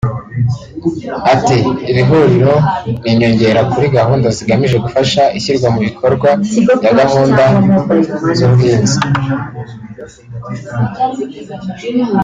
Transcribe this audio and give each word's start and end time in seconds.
Ati 1.33 1.57
“Iri 1.89 2.01
huriro 2.07 2.55
ni 2.59 2.63
inyongera 3.11 3.61
kuri 3.71 3.85
gahunda 3.97 4.27
zigamije 4.37 4.77
gufasha 4.85 5.21
ishyirwa 5.37 5.67
mu 5.73 5.79
bikorwa 5.87 6.27
ya 6.85 6.93
gahunda 7.01 7.41
z’ubuhunzi 8.37 8.97